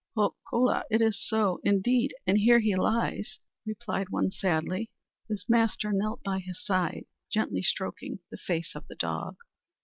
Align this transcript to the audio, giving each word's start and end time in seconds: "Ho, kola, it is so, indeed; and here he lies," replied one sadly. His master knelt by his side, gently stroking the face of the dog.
"Ho, 0.15 0.33
kola, 0.49 0.83
it 0.89 0.99
is 0.99 1.21
so, 1.23 1.59
indeed; 1.63 2.11
and 2.25 2.39
here 2.39 2.57
he 2.57 2.75
lies," 2.75 3.37
replied 3.67 4.09
one 4.09 4.31
sadly. 4.31 4.89
His 5.29 5.45
master 5.47 5.91
knelt 5.93 6.23
by 6.23 6.39
his 6.39 6.59
side, 6.65 7.05
gently 7.31 7.61
stroking 7.61 8.17
the 8.31 8.37
face 8.37 8.73
of 8.73 8.87
the 8.87 8.95
dog. 8.95 9.35